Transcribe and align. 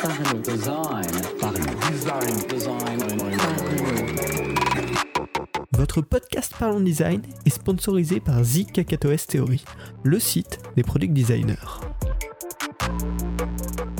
Parlons. 0.00 0.40
Design. 0.42 1.06
Parlons. 1.40 1.90
Design. 1.90 2.36
Design. 2.48 2.98
Votre 5.72 6.02
podcast 6.02 6.52
Parlons 6.58 6.80
Design 6.80 7.22
est 7.44 7.50
sponsorisé 7.50 8.20
par 8.20 8.42
The 8.42 8.70
Kakatoes 8.72 9.26
Theory, 9.26 9.64
le 10.04 10.20
site 10.20 10.60
des 10.76 10.84
product 10.84 11.12
designers. 11.12 11.56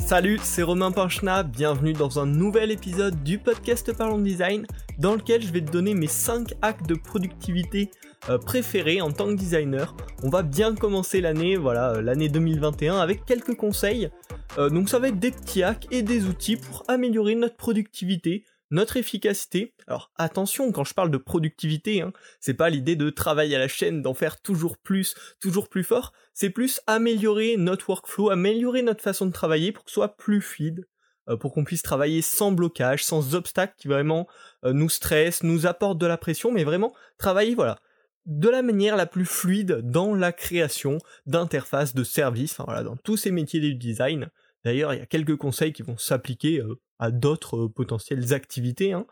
Salut, 0.05 0.39
c'est 0.41 0.63
Romain 0.63 0.91
Panchna, 0.91 1.43
bienvenue 1.43 1.93
dans 1.93 2.19
un 2.19 2.25
nouvel 2.25 2.71
épisode 2.71 3.21
du 3.23 3.37
podcast 3.37 3.93
Parlons 3.93 4.19
Design 4.19 4.65
dans 4.97 5.15
lequel 5.15 5.41
je 5.41 5.51
vais 5.51 5.61
te 5.61 5.71
donner 5.71 5.93
mes 5.93 6.07
5 6.07 6.53
hacks 6.61 6.87
de 6.87 6.95
productivité 6.95 7.91
euh, 8.29 8.37
préférés 8.37 9.01
en 9.01 9.11
tant 9.11 9.27
que 9.27 9.35
designer. 9.35 9.95
On 10.23 10.29
va 10.29 10.43
bien 10.43 10.75
commencer 10.75 11.21
l'année, 11.21 11.57
voilà, 11.57 11.91
euh, 11.91 12.01
l'année 12.01 12.29
2021 12.29 12.97
avec 12.97 13.25
quelques 13.25 13.55
conseils. 13.55 14.09
Euh, 14.57 14.69
donc 14.69 14.89
ça 14.89 14.99
va 14.99 15.09
être 15.09 15.19
des 15.19 15.31
petits 15.31 15.63
hacks 15.63 15.87
et 15.91 16.01
des 16.01 16.25
outils 16.25 16.57
pour 16.57 16.83
améliorer 16.87 17.35
notre 17.35 17.55
productivité, 17.55 18.45
notre 18.71 18.97
efficacité. 18.97 19.73
Alors 19.87 20.11
attention, 20.15 20.71
quand 20.71 20.83
je 20.83 20.93
parle 20.93 21.11
de 21.11 21.17
productivité, 21.17 22.01
hein, 22.01 22.13
c'est 22.39 22.53
pas 22.55 22.69
l'idée 22.69 22.95
de 22.95 23.09
travailler 23.09 23.55
à 23.55 23.59
la 23.59 23.67
chaîne, 23.67 24.01
d'en 24.01 24.13
faire 24.13 24.41
toujours 24.41 24.77
plus, 24.77 25.15
toujours 25.39 25.69
plus 25.69 25.83
fort, 25.83 26.13
c'est 26.33 26.49
plus 26.49 26.81
améliorer 26.87 27.57
notre 27.57 27.89
workflow, 27.89 28.29
améliorer 28.29 28.81
notre 28.81 29.03
façon 29.03 29.25
de 29.25 29.31
travailler 29.31 29.71
pour 29.71 29.85
que 29.85 29.91
soit 29.91 30.17
plus 30.17 30.41
fluide, 30.41 30.87
euh, 31.29 31.37
pour 31.37 31.53
qu'on 31.53 31.63
puisse 31.63 31.83
travailler 31.83 32.21
sans 32.21 32.51
blocage, 32.51 33.03
sans 33.03 33.35
obstacles 33.35 33.75
qui 33.77 33.87
vraiment 33.87 34.27
euh, 34.65 34.73
nous 34.73 34.89
stressent, 34.89 35.43
nous 35.43 35.67
apportent 35.67 35.99
de 35.99 36.07
la 36.07 36.17
pression, 36.17 36.51
mais 36.51 36.63
vraiment 36.63 36.93
travailler, 37.17 37.55
voilà, 37.55 37.79
de 38.25 38.49
la 38.49 38.61
manière 38.61 38.95
la 38.95 39.05
plus 39.05 39.25
fluide 39.25 39.81
dans 39.83 40.13
la 40.13 40.31
création 40.31 40.97
d'interfaces, 41.25 41.95
de 41.95 42.03
services, 42.03 42.57
voilà, 42.59 42.83
dans 42.83 42.95
tous 42.97 43.17
ces 43.17 43.31
métiers 43.31 43.59
du 43.59 43.75
design. 43.75 44.29
D'ailleurs, 44.65 44.93
il 44.93 44.99
y 44.99 45.03
a 45.03 45.05
quelques 45.05 45.37
conseils 45.37 45.73
qui 45.73 45.83
vont 45.83 45.97
s'appliquer 45.97 46.59
euh, 46.59 46.79
à 46.99 47.11
d'autres 47.11 47.57
euh, 47.57 47.69
potentielles 47.69 48.33
activités. 48.33 48.93
Hein. 48.93 49.05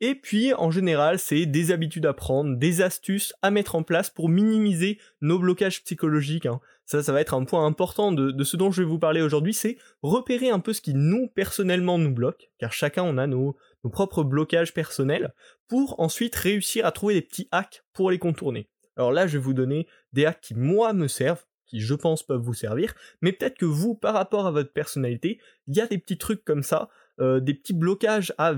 Et 0.00 0.16
puis, 0.16 0.52
en 0.54 0.72
général, 0.72 1.20
c'est 1.20 1.46
des 1.46 1.70
habitudes 1.70 2.06
à 2.06 2.12
prendre, 2.12 2.56
des 2.56 2.82
astuces 2.82 3.32
à 3.40 3.52
mettre 3.52 3.76
en 3.76 3.84
place 3.84 4.10
pour 4.10 4.28
minimiser 4.28 4.98
nos 5.20 5.38
blocages 5.38 5.84
psychologiques. 5.84 6.46
Hein. 6.46 6.60
Ça, 6.86 7.04
ça 7.04 7.12
va 7.12 7.20
être 7.20 7.34
un 7.34 7.44
point 7.44 7.64
important 7.64 8.10
de, 8.10 8.42
ce 8.42 8.56
dont 8.56 8.72
je 8.72 8.82
vais 8.82 8.88
vous 8.88 8.98
parler 8.98 9.22
aujourd'hui, 9.22 9.54
c'est 9.54 9.78
repérer 10.02 10.50
un 10.50 10.58
peu 10.58 10.72
ce 10.72 10.80
qui 10.80 10.94
nous, 10.94 11.28
personnellement, 11.28 11.98
nous 11.98 12.12
bloque, 12.12 12.50
car 12.58 12.72
chacun, 12.72 13.04
on 13.04 13.16
a 13.16 13.28
nos, 13.28 13.56
nos 13.84 13.90
propres 13.90 14.22
blocages 14.22 14.74
personnels, 14.74 15.34
pour 15.68 15.98
ensuite 16.00 16.34
réussir 16.34 16.86
à 16.86 16.92
trouver 16.92 17.14
des 17.14 17.22
petits 17.22 17.48
hacks 17.50 17.82
pour 17.92 18.10
les 18.10 18.18
contourner. 18.18 18.68
Alors 18.96 19.12
là, 19.12 19.26
je 19.26 19.38
vais 19.38 19.44
vous 19.44 19.54
donner 19.54 19.86
des 20.12 20.26
hacks 20.26 20.40
qui, 20.40 20.54
moi, 20.54 20.92
me 20.92 21.08
servent, 21.08 21.44
qui 21.66 21.80
je 21.80 21.94
pense 21.94 22.22
peuvent 22.22 22.40
vous 22.40 22.54
servir, 22.54 22.94
mais 23.22 23.32
peut-être 23.32 23.56
que 23.56 23.64
vous, 23.64 23.94
par 23.94 24.14
rapport 24.14 24.46
à 24.46 24.50
votre 24.50 24.72
personnalité, 24.72 25.40
il 25.66 25.76
y 25.76 25.80
a 25.80 25.86
des 25.86 25.98
petits 25.98 26.18
trucs 26.18 26.44
comme 26.44 26.62
ça, 26.62 26.88
euh, 27.20 27.40
des 27.40 27.54
petits 27.54 27.74
blocages 27.74 28.34
à, 28.38 28.54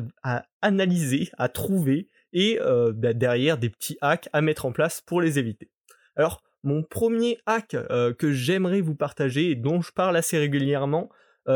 analyser, 0.63 1.31
à 1.39 1.49
trouver, 1.49 2.09
et 2.33 2.59
euh, 2.61 2.93
bah, 2.93 3.13
derrière 3.13 3.59
des 3.59 3.71
petits 3.71 3.97
hacks 4.01 4.29
à 4.33 4.41
mettre 4.41 4.67
en 4.67 4.73
place 4.73 5.01
pour 5.01 5.21
les 5.21 5.39
éviter. 5.39 5.71
Alors, 6.17 6.43
mon 6.65 6.83
premier 6.83 7.39
hack 7.47 7.75
euh, 7.75 8.13
que 8.13 8.33
j'aimerais 8.33 8.81
vous 8.81 8.95
partager 8.95 9.51
et 9.51 9.55
dont 9.55 9.83
je 9.83 9.93
parle 9.93 10.17
assez 10.17 10.39
régulièrement, 10.39 11.09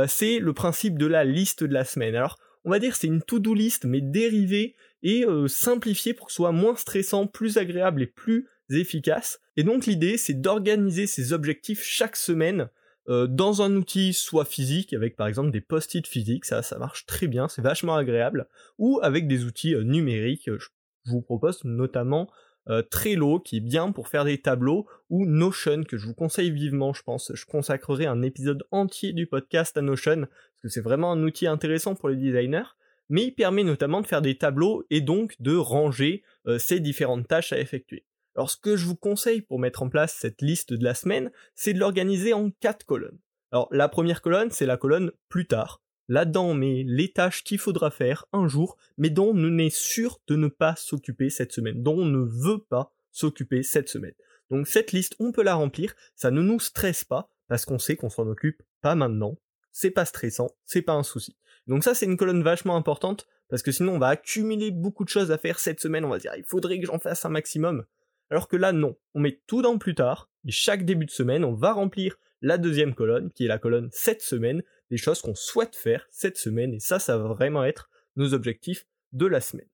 c'est 0.06 0.38
le 0.38 0.52
principe 0.52 0.98
de 0.98 1.06
la 1.06 1.24
liste 1.24 1.64
de 1.64 1.72
la 1.72 1.82
semaine. 1.82 2.14
Alors, 2.14 2.36
on 2.68 2.70
va 2.70 2.78
dire 2.78 2.94
c'est 2.94 3.06
une 3.06 3.22
to-do 3.22 3.54
list 3.54 3.86
mais 3.86 4.02
dérivée 4.02 4.76
et 5.02 5.24
simplifiée 5.46 6.12
pour 6.12 6.26
que 6.26 6.32
ce 6.32 6.36
soit 6.36 6.52
moins 6.52 6.76
stressant, 6.76 7.26
plus 7.26 7.56
agréable 7.56 8.02
et 8.02 8.06
plus 8.06 8.46
efficace. 8.68 9.40
Et 9.56 9.62
donc 9.62 9.86
l'idée 9.86 10.18
c'est 10.18 10.34
d'organiser 10.34 11.06
ces 11.06 11.32
objectifs 11.32 11.82
chaque 11.82 12.16
semaine 12.16 12.68
euh, 13.08 13.26
dans 13.26 13.62
un 13.62 13.74
outil 13.74 14.12
soit 14.12 14.44
physique 14.44 14.92
avec 14.92 15.16
par 15.16 15.28
exemple 15.28 15.50
des 15.50 15.62
post-it 15.62 16.06
physiques, 16.06 16.44
ça 16.44 16.62
ça 16.62 16.78
marche 16.78 17.06
très 17.06 17.26
bien, 17.26 17.48
c'est 17.48 17.62
vachement 17.62 17.96
agréable, 17.96 18.46
ou 18.76 19.00
avec 19.02 19.26
des 19.26 19.44
outils 19.44 19.74
euh, 19.74 19.82
numériques. 19.82 20.50
Je 20.54 21.10
vous 21.10 21.22
propose 21.22 21.64
notamment 21.64 22.30
euh, 22.68 22.82
Trello 22.82 23.40
qui 23.40 23.58
est 23.58 23.60
bien 23.60 23.92
pour 23.92 24.08
faire 24.08 24.24
des 24.24 24.38
tableaux 24.38 24.86
ou 25.10 25.26
Notion 25.26 25.84
que 25.84 25.96
je 25.96 26.06
vous 26.06 26.14
conseille 26.14 26.50
vivement, 26.50 26.92
je 26.92 27.02
pense. 27.02 27.32
Je 27.34 27.44
consacrerai 27.46 28.06
un 28.06 28.22
épisode 28.22 28.64
entier 28.70 29.12
du 29.12 29.26
podcast 29.26 29.76
à 29.76 29.82
Notion 29.82 30.20
parce 30.20 30.62
que 30.62 30.68
c'est 30.68 30.80
vraiment 30.80 31.12
un 31.12 31.22
outil 31.22 31.46
intéressant 31.46 31.94
pour 31.94 32.08
les 32.08 32.16
designers. 32.16 32.74
Mais 33.10 33.24
il 33.24 33.32
permet 33.32 33.64
notamment 33.64 34.02
de 34.02 34.06
faire 34.06 34.20
des 34.20 34.36
tableaux 34.36 34.84
et 34.90 35.00
donc 35.00 35.34
de 35.40 35.56
ranger 35.56 36.22
ces 36.58 36.78
différentes 36.78 37.26
tâches 37.26 37.54
à 37.54 37.58
effectuer. 37.58 38.04
Alors 38.38 38.50
ce 38.50 38.56
que 38.56 38.76
je 38.76 38.86
vous 38.86 38.94
conseille 38.94 39.40
pour 39.40 39.58
mettre 39.58 39.82
en 39.82 39.88
place 39.88 40.14
cette 40.14 40.42
liste 40.42 40.72
de 40.72 40.84
la 40.84 40.94
semaine, 40.94 41.32
c'est 41.56 41.72
de 41.72 41.80
l'organiser 41.80 42.34
en 42.34 42.50
quatre 42.50 42.84
colonnes. 42.84 43.18
Alors 43.50 43.68
la 43.72 43.88
première 43.88 44.22
colonne, 44.22 44.50
c'est 44.52 44.64
la 44.64 44.76
colonne 44.76 45.10
plus 45.28 45.46
tard. 45.46 45.82
Là-dedans, 46.08 46.46
on 46.46 46.54
met 46.54 46.84
les 46.86 47.12
tâches 47.12 47.44
qu'il 47.44 47.58
faudra 47.58 47.90
faire 47.90 48.24
un 48.32 48.48
jour, 48.48 48.78
mais 48.96 49.10
dont 49.10 49.32
on 49.34 49.58
est 49.58 49.74
sûr 49.74 50.20
de 50.26 50.36
ne 50.36 50.48
pas 50.48 50.74
s'occuper 50.76 51.28
cette 51.28 51.52
semaine, 51.52 51.82
dont 51.82 51.98
on 51.98 52.06
ne 52.06 52.24
veut 52.24 52.64
pas 52.68 52.92
s'occuper 53.12 53.62
cette 53.62 53.88
semaine. 53.88 54.14
Donc 54.50 54.66
cette 54.66 54.92
liste, 54.92 55.16
on 55.18 55.32
peut 55.32 55.42
la 55.42 55.54
remplir, 55.54 55.94
ça 56.14 56.30
ne 56.30 56.40
nous 56.40 56.60
stresse 56.60 57.04
pas, 57.04 57.30
parce 57.48 57.66
qu'on 57.66 57.78
sait 57.78 57.96
qu'on 57.96 58.08
s'en 58.08 58.26
occupe 58.26 58.62
pas 58.80 58.94
maintenant, 58.94 59.36
c'est 59.72 59.90
pas 59.90 60.06
stressant, 60.06 60.50
c'est 60.64 60.82
pas 60.82 60.94
un 60.94 61.02
souci. 61.02 61.36
Donc 61.66 61.84
ça, 61.84 61.94
c'est 61.94 62.06
une 62.06 62.16
colonne 62.16 62.42
vachement 62.42 62.76
importante, 62.76 63.26
parce 63.50 63.62
que 63.62 63.72
sinon 63.72 63.94
on 63.94 63.98
va 63.98 64.08
accumuler 64.08 64.70
beaucoup 64.70 65.04
de 65.04 65.10
choses 65.10 65.30
à 65.30 65.38
faire 65.38 65.58
cette 65.58 65.80
semaine, 65.80 66.04
on 66.04 66.10
va 66.10 66.18
dire 66.18 66.32
il 66.36 66.44
faudrait 66.44 66.80
que 66.80 66.86
j'en 66.86 66.98
fasse 66.98 67.24
un 67.26 67.30
maximum. 67.30 67.84
Alors 68.30 68.48
que 68.48 68.56
là, 68.56 68.72
non. 68.72 68.96
On 69.14 69.20
met 69.20 69.40
tout 69.46 69.62
dans 69.62 69.78
plus 69.78 69.94
tard, 69.94 70.30
et 70.46 70.50
chaque 70.50 70.84
début 70.84 71.06
de 71.06 71.10
semaine, 71.10 71.44
on 71.44 71.54
va 71.54 71.72
remplir 71.72 72.18
la 72.40 72.58
deuxième 72.58 72.94
colonne, 72.94 73.30
qui 73.32 73.44
est 73.44 73.48
la 73.48 73.58
colonne 73.58 73.88
cette 73.92 74.22
semaine, 74.22 74.62
des 74.90 74.96
choses 74.96 75.20
qu'on 75.20 75.34
souhaite 75.34 75.76
faire 75.76 76.06
cette 76.10 76.36
semaine, 76.36 76.74
et 76.74 76.80
ça, 76.80 76.98
ça 76.98 77.18
va 77.18 77.28
vraiment 77.28 77.64
être 77.64 77.90
nos 78.16 78.34
objectifs 78.34 78.86
de 79.12 79.26
la 79.26 79.40
semaine. 79.40 79.68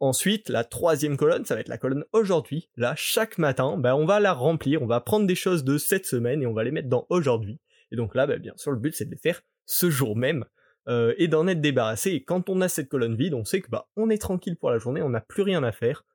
Ensuite, 0.00 0.48
la 0.48 0.64
troisième 0.64 1.18
colonne, 1.18 1.44
ça 1.44 1.54
va 1.54 1.60
être 1.60 1.68
la 1.68 1.76
colonne 1.76 2.04
aujourd'hui. 2.12 2.70
Là, 2.76 2.94
chaque 2.96 3.36
matin, 3.36 3.76
ben, 3.76 3.94
on 3.94 4.06
va 4.06 4.18
la 4.18 4.32
remplir, 4.32 4.80
on 4.80 4.86
va 4.86 5.00
prendre 5.00 5.26
des 5.26 5.34
choses 5.34 5.62
de 5.62 5.76
cette 5.76 6.06
semaine 6.06 6.42
et 6.42 6.46
on 6.46 6.54
va 6.54 6.64
les 6.64 6.70
mettre 6.70 6.88
dans 6.88 7.06
aujourd'hui. 7.10 7.60
Et 7.92 7.96
donc 7.96 8.14
là, 8.14 8.26
ben, 8.26 8.38
bien 8.38 8.54
sûr, 8.56 8.72
le 8.72 8.78
but 8.78 8.94
c'est 8.94 9.04
de 9.04 9.10
les 9.10 9.18
faire 9.18 9.42
ce 9.66 9.90
jour 9.90 10.16
même 10.16 10.46
euh, 10.88 11.14
et 11.18 11.28
d'en 11.28 11.46
être 11.46 11.60
débarrassé. 11.60 12.12
Et 12.12 12.24
quand 12.24 12.48
on 12.48 12.62
a 12.62 12.68
cette 12.68 12.88
colonne 12.88 13.14
vide, 13.14 13.34
on 13.34 13.44
sait 13.44 13.60
que 13.60 13.68
bah 13.68 13.90
on 13.94 14.08
est 14.08 14.18
tranquille 14.18 14.56
pour 14.56 14.70
la 14.70 14.78
journée, 14.78 15.02
on 15.02 15.10
n'a 15.10 15.20
plus 15.20 15.42
rien 15.42 15.62
à 15.62 15.72
faire, 15.72 16.06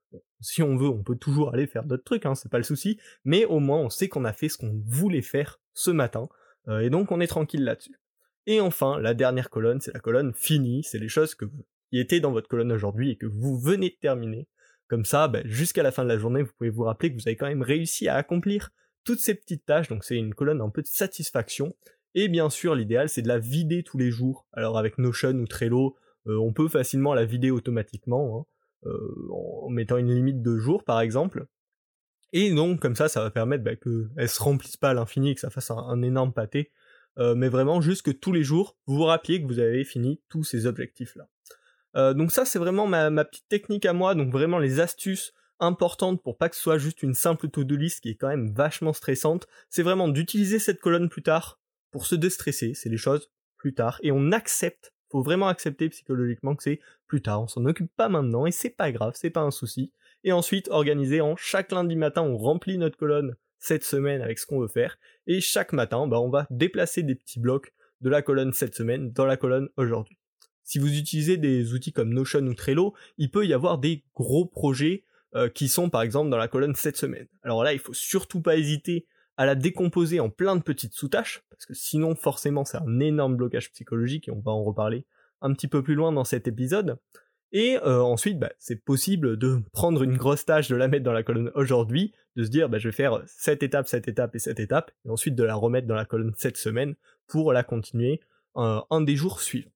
si 0.41 0.63
on 0.63 0.75
veut, 0.75 0.89
on 0.89 1.03
peut 1.03 1.15
toujours 1.15 1.53
aller 1.53 1.67
faire 1.67 1.83
d'autres 1.83 2.03
trucs, 2.03 2.25
hein, 2.25 2.35
c'est 2.35 2.51
pas 2.51 2.57
le 2.57 2.63
souci, 2.63 2.99
mais 3.23 3.45
au 3.45 3.59
moins 3.59 3.79
on 3.79 3.89
sait 3.89 4.07
qu'on 4.07 4.25
a 4.25 4.33
fait 4.33 4.49
ce 4.49 4.57
qu'on 4.57 4.81
voulait 4.85 5.21
faire 5.21 5.59
ce 5.73 5.91
matin, 5.91 6.27
euh, 6.67 6.79
et 6.79 6.89
donc 6.89 7.11
on 7.11 7.19
est 7.19 7.27
tranquille 7.27 7.63
là-dessus. 7.63 7.99
Et 8.47 8.61
enfin, 8.61 9.00
la 9.00 9.13
dernière 9.13 9.50
colonne, 9.50 9.81
c'est 9.81 9.94
la 9.94 10.00
colonne 10.00 10.33
finie, 10.33 10.83
c'est 10.83 11.00
les 11.00 11.07
choses 11.07 11.35
qui 11.35 12.00
étaient 12.00 12.19
dans 12.19 12.31
votre 12.31 12.47
colonne 12.47 12.72
aujourd'hui 12.72 13.11
et 13.11 13.17
que 13.17 13.25
vous 13.25 13.59
venez 13.59 13.89
de 13.89 13.97
terminer. 14.00 14.47
Comme 14.88 15.06
ça, 15.06 15.28
ben, 15.28 15.41
jusqu'à 15.47 15.81
la 15.81 15.91
fin 15.91 16.03
de 16.03 16.09
la 16.09 16.17
journée, 16.17 16.44
vous 16.44 16.51
pouvez 16.57 16.69
vous 16.69 16.84
rappeler 16.84 17.11
que 17.11 17.16
vous 17.16 17.28
avez 17.28 17.35
quand 17.35 17.47
même 17.47 17.63
réussi 17.63 18.07
à 18.07 18.16
accomplir 18.16 18.69
toutes 19.03 19.19
ces 19.19 19.35
petites 19.35 19.66
tâches, 19.66 19.88
donc 19.88 20.03
c'est 20.03 20.16
une 20.16 20.34
colonne 20.34 20.61
un 20.61 20.69
peu 20.69 20.81
de 20.81 20.88
satisfaction. 20.88 21.75
Et 22.13 22.28
bien 22.28 22.50
sûr, 22.50 22.75
l'idéal, 22.75 23.09
c'est 23.09 23.22
de 23.22 23.28
la 23.28 23.39
vider 23.39 23.84
tous 23.84 23.97
les 23.97 24.11
jours. 24.11 24.47
Alors 24.53 24.78
avec 24.78 24.97
Notion 24.97 25.34
ou 25.34 25.47
Trello, 25.47 25.95
euh, 26.28 26.38
on 26.38 26.53
peut 26.53 26.67
facilement 26.67 27.13
la 27.13 27.25
vider 27.25 27.51
automatiquement. 27.51 28.39
Hein. 28.39 28.45
Euh, 28.85 29.28
en 29.31 29.69
mettant 29.69 29.97
une 29.97 30.13
limite 30.13 30.44
de 30.44 30.57
jours 30.57 30.84
par 30.84 31.01
exemple. 31.01 31.47
Et 32.34 32.53
donc 32.53 32.81
comme 32.81 32.95
ça, 32.95 33.09
ça 33.09 33.22
va 33.22 33.31
permettre 33.31 33.63
bah, 33.63 33.75
qu'elle 33.75 34.29
se 34.29 34.44
remplisse 34.44 34.78
pas 34.78 34.91
à 34.91 34.94
l'infini, 34.94 35.34
que 35.34 35.41
ça 35.41 35.50
fasse 35.50 35.72
un, 35.72 36.03
énorme 36.03 36.34
pâté, 36.34 36.72
euh, 37.17 37.35
mais 37.35 37.49
vraiment 37.49 37.81
juste 37.81 38.03
que 38.03 38.11
tous 38.11 38.31
les 38.31 38.43
jours, 38.43 38.77
vous 38.85 38.95
vous 38.95 39.03
rappeliez 39.03 39.41
que 39.41 39.47
vous 39.47 39.59
avez 39.59 39.83
fini 39.83 40.21
tous 40.29 40.43
ces 40.43 40.65
objectifs-là. 40.65 41.27
Euh, 41.95 42.13
donc 42.13 42.31
ça, 42.31 42.45
c'est 42.45 42.59
vraiment 42.59 42.87
ma, 42.87 43.09
petite 43.25 43.47
technique 43.47 43.85
à 43.85 43.93
moi, 43.93 44.15
donc 44.15 44.31
vraiment 44.31 44.59
les 44.59 44.79
astuces 44.79 45.33
importantes 45.59 46.21
pour 46.21 46.37
pas 46.37 46.49
que 46.49 46.55
ce 46.55 46.61
soit 46.61 46.77
juste 46.77 47.01
une 47.01 47.13
simple 47.13 47.49
to-do 47.49 47.75
list 47.77 48.01
qui 48.01 48.09
est 48.09 48.15
quand 48.15 48.27
même 48.27 48.51
vachement 48.53 48.91
stressante, 48.91 49.47
c'est 49.69 49.83
vraiment 49.83 50.09
d'utiliser 50.09 50.59
cette 50.59 50.81
colonne 50.81 51.07
plus 51.07 51.23
tard 51.23 51.61
pour 51.91 52.05
se 52.05 52.15
déstresser, 52.15 52.73
c'est 52.73 52.89
les 52.89 52.97
choses 52.97 53.31
plus 53.55 53.73
tard, 53.73 53.97
et 54.03 54.11
on 54.11 54.34
accepte 54.34 54.95
faut 55.16 55.22
vraiment 55.22 55.47
accepter 55.47 55.87
psychologiquement 55.90 56.55
que 56.55 56.63
c'est 56.63 56.79
plus 57.07 57.22
tard, 57.22 57.41
on 57.41 57.47
s'en 57.47 57.66
occupe 57.66 57.91
pas 57.95 58.09
maintenant 58.09 58.45
et 58.45 58.51
c'est 58.51 58.69
pas 58.69 58.91
grave, 58.91 59.13
c'est 59.16 59.29
pas 59.29 59.41
un 59.41 59.51
souci. 59.51 59.93
Et 60.23 60.31
ensuite, 60.31 60.67
organiser 60.69 61.22
en 61.22 61.35
chaque 61.35 61.72
lundi 61.72 61.95
matin, 61.95 62.23
on 62.23 62.37
remplit 62.37 62.78
notre 62.78 62.97
colonne 62.97 63.35
cette 63.66 63.84
semaine 63.84 64.22
avec 64.22 64.38
ce 64.38 64.46
qu'on 64.46 64.59
veut 64.59 64.67
faire 64.67 64.97
et 65.28 65.41
chaque 65.41 65.73
matin, 65.73 66.08
bah, 66.08 66.20
on 66.20 66.29
va 66.29 66.46
déplacer 66.50 67.03
des 67.03 67.16
petits 67.16 67.40
blocs 67.40 67.73
de 68.02 68.09
la 68.09 68.22
colonne 68.22 68.53
cette 68.53 68.76
semaine 68.76 69.12
dans 69.12 69.26
la 69.26 69.38
colonne 69.38 69.70
aujourd'hui. 69.78 70.17
Si 70.64 70.79
vous 70.79 70.96
utilisez 70.97 71.38
des 71.38 71.73
outils 71.73 71.94
comme 71.94 72.14
Notion 72.14 72.41
ou 72.41 72.53
Trello, 72.53 72.94
il 73.17 73.32
peut 73.32 73.46
y 73.46 73.53
avoir 73.53 73.78
des 73.78 74.03
gros 74.16 74.46
projets 74.46 75.03
euh, 75.35 75.50
qui 75.50 75.67
sont 75.67 75.90
par 75.90 76.03
exemple 76.03 76.29
dans 76.29 76.38
la 76.38 76.47
colonne 76.47 76.76
cette 76.76 76.97
semaine. 76.97 77.28
Alors 77.44 77.64
là, 77.64 77.73
il 77.73 77.79
faut 77.79 77.94
surtout 77.94 78.41
pas 78.41 78.56
hésiter 78.56 79.08
à 79.38 79.46
la 79.46 79.56
décomposer 79.56 80.20
en 80.20 80.29
plein 80.29 80.56
de 80.56 80.62
petites 80.62 80.94
sous-tâches, 80.94 81.44
parce 81.50 81.66
que 81.66 81.73
sinon 81.73 82.16
forcément 82.16 82.66
c'est 82.66 82.78
un 82.78 83.00
énorme 83.00 83.35
blocage 83.35 83.72
psychologique 83.72 84.28
et 84.28 84.32
on 84.32 84.40
va 84.40 84.52
en 84.52 84.64
reparler 84.64 85.06
un 85.41 85.53
petit 85.53 85.67
peu 85.67 85.84
plus 85.84 85.96
loin 85.96 86.12
dans 86.12 86.23
cet 86.23 86.47
épisode. 86.47 86.97
Et 87.57 87.78
euh, 87.78 88.02
ensuite, 88.02 88.37
bah, 88.37 88.52
c'est 88.59 88.84
possible 88.84 89.37
de 89.37 89.61
prendre 89.72 90.03
une 90.03 90.17
grosse 90.17 90.43
tâche, 90.43 90.67
de 90.67 90.75
la 90.75 90.90
mettre 90.90 91.05
dans 91.05 91.13
la 91.13 91.23
colonne 91.23 91.53
aujourd'hui, 91.55 92.13
de 92.35 92.43
se 92.43 92.49
dire 92.49 92.67
bah, 92.67 92.79
je 92.79 92.90
vais 92.90 92.91
faire 92.91 93.23
cette 93.28 93.63
étape, 93.63 93.87
cette 93.87 94.09
étape 94.09 94.35
et 94.35 94.40
cette 94.40 94.59
étape, 94.59 94.91
et 95.05 95.09
ensuite 95.09 95.35
de 95.35 95.43
la 95.43 95.55
remettre 95.55 95.87
dans 95.87 95.96
la 95.96 96.03
colonne 96.03 96.34
cette 96.35 96.57
semaine 96.57 96.96
pour 97.28 97.53
la 97.53 97.63
continuer 97.63 98.19
un 98.55 99.02
des 99.02 99.16
jours 99.16 99.40
suivants. 99.40 99.72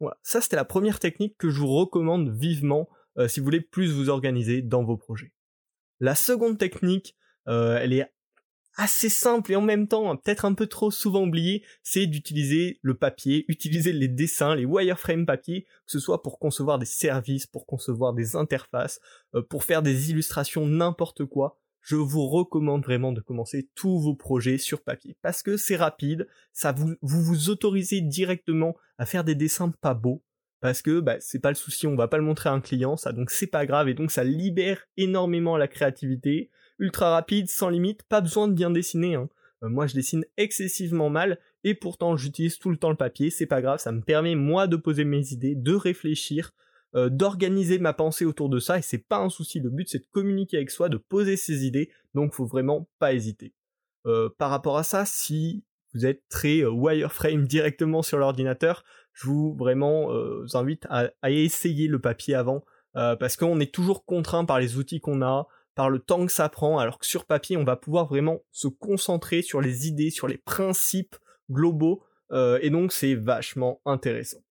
Voilà, 0.00 0.18
ça 0.24 0.40
c'était 0.40 0.56
la 0.56 0.64
première 0.64 0.98
technique 0.98 1.36
que 1.38 1.48
je 1.48 1.60
vous 1.60 1.72
recommande 1.72 2.28
vivement 2.28 2.88
si 3.28 3.38
vous 3.38 3.44
voulez 3.44 3.60
plus 3.60 3.92
vous 3.92 4.08
organiser 4.08 4.60
dans 4.60 4.82
vos 4.82 4.96
projets. 4.96 5.32
La 6.00 6.16
seconde 6.16 6.58
technique, 6.58 7.16
elle 7.46 7.92
est 7.92 8.12
assez 8.76 9.08
simple 9.08 9.52
et 9.52 9.56
en 9.56 9.60
même 9.60 9.88
temps 9.88 10.10
hein, 10.10 10.16
peut-être 10.16 10.44
un 10.44 10.54
peu 10.54 10.66
trop 10.66 10.90
souvent 10.90 11.24
oublié, 11.24 11.64
c'est 11.82 12.06
d'utiliser 12.06 12.78
le 12.82 12.94
papier, 12.94 13.44
utiliser 13.48 13.92
les 13.92 14.08
dessins, 14.08 14.54
les 14.54 14.64
wireframe 14.64 15.26
papier, 15.26 15.64
que 15.64 15.92
ce 15.92 15.98
soit 15.98 16.22
pour 16.22 16.38
concevoir 16.38 16.78
des 16.78 16.86
services, 16.86 17.46
pour 17.46 17.66
concevoir 17.66 18.14
des 18.14 18.36
interfaces, 18.36 19.00
euh, 19.34 19.42
pour 19.42 19.64
faire 19.64 19.82
des 19.82 20.10
illustrations, 20.10 20.66
n'importe 20.66 21.24
quoi. 21.24 21.58
Je 21.80 21.96
vous 21.96 22.28
recommande 22.28 22.84
vraiment 22.84 23.12
de 23.12 23.20
commencer 23.20 23.68
tous 23.74 23.98
vos 23.98 24.14
projets 24.14 24.58
sur 24.58 24.82
papier 24.82 25.16
parce 25.20 25.42
que 25.42 25.56
c'est 25.56 25.76
rapide, 25.76 26.28
ça 26.52 26.72
vous, 26.72 26.94
vous 27.02 27.22
vous 27.22 27.50
autorisez 27.50 28.00
directement 28.00 28.76
à 28.98 29.06
faire 29.06 29.24
des 29.24 29.34
dessins 29.34 29.70
pas 29.80 29.94
beaux 29.94 30.22
parce 30.60 30.80
que 30.80 31.00
bah, 31.00 31.16
c'est 31.18 31.40
pas 31.40 31.50
le 31.50 31.56
souci, 31.56 31.88
on 31.88 31.96
va 31.96 32.06
pas 32.06 32.18
le 32.18 32.22
montrer 32.22 32.48
à 32.48 32.52
un 32.52 32.60
client, 32.60 32.96
ça 32.96 33.12
donc 33.12 33.32
c'est 33.32 33.48
pas 33.48 33.66
grave 33.66 33.88
et 33.88 33.94
donc 33.94 34.12
ça 34.12 34.22
libère 34.22 34.86
énormément 34.96 35.56
la 35.56 35.66
créativité 35.66 36.50
ultra 36.82 37.10
rapide, 37.10 37.48
sans 37.48 37.68
limite, 37.68 38.02
pas 38.02 38.20
besoin 38.20 38.48
de 38.48 38.52
bien 38.52 38.70
dessiner. 38.70 39.14
Hein. 39.14 39.28
Euh, 39.62 39.68
moi 39.68 39.86
je 39.86 39.94
dessine 39.94 40.24
excessivement 40.36 41.10
mal 41.10 41.38
et 41.64 41.74
pourtant 41.74 42.16
j'utilise 42.16 42.58
tout 42.58 42.70
le 42.70 42.76
temps 42.76 42.90
le 42.90 42.96
papier, 42.96 43.30
c'est 43.30 43.46
pas 43.46 43.62
grave, 43.62 43.78
ça 43.78 43.92
me 43.92 44.02
permet 44.02 44.34
moi 44.34 44.66
de 44.66 44.76
poser 44.76 45.04
mes 45.04 45.32
idées, 45.32 45.54
de 45.54 45.74
réfléchir, 45.74 46.52
euh, 46.94 47.08
d'organiser 47.08 47.78
ma 47.78 47.92
pensée 47.92 48.24
autour 48.24 48.48
de 48.48 48.58
ça 48.58 48.78
et 48.78 48.82
c'est 48.82 49.06
pas 49.06 49.18
un 49.18 49.30
souci, 49.30 49.60
le 49.60 49.70
but 49.70 49.88
c'est 49.88 50.00
de 50.00 50.08
communiquer 50.10 50.56
avec 50.56 50.70
soi, 50.70 50.88
de 50.88 50.96
poser 50.96 51.36
ses 51.36 51.64
idées, 51.64 51.90
donc 52.14 52.34
faut 52.34 52.46
vraiment 52.46 52.88
pas 52.98 53.14
hésiter. 53.14 53.54
Euh, 54.06 54.28
par 54.36 54.50
rapport 54.50 54.76
à 54.76 54.82
ça, 54.82 55.04
si 55.04 55.64
vous 55.94 56.06
êtes 56.06 56.22
très 56.28 56.64
wireframe 56.64 57.46
directement 57.46 58.02
sur 58.02 58.18
l'ordinateur, 58.18 58.82
je 59.12 59.26
vous 59.26 59.54
vraiment 59.54 60.10
invite 60.54 60.86
à, 60.88 61.10
à, 61.20 61.30
essayer 61.30 61.86
le 61.86 62.00
papier 62.00 62.34
avant 62.34 62.64
parce 62.94 63.36
qu'on 63.36 63.60
est 63.60 63.74
toujours 63.74 64.06
contraint 64.06 64.46
par 64.46 64.58
les 64.58 64.78
outils 64.78 65.00
qu'on 65.00 65.20
a, 65.20 65.46
par 65.74 65.90
le 65.90 65.98
temps 65.98 66.26
que 66.26 66.32
ça 66.32 66.48
prend, 66.48 66.78
alors 66.78 66.98
que 66.98 67.06
sur 67.06 67.24
papier, 67.24 67.56
on 67.56 67.64
va 67.64 67.76
pouvoir 67.76 68.06
vraiment 68.06 68.40
se 68.50 68.68
concentrer 68.68 69.42
sur 69.42 69.60
les 69.60 69.88
idées, 69.88 70.10
sur 70.10 70.28
les 70.28 70.38
principes 70.38 71.16
globaux, 71.50 72.02
euh, 72.32 72.58
et 72.62 72.70
donc 72.70 72.92
c'est 72.92 73.14
vachement 73.14 73.80
intéressant. 73.84 74.42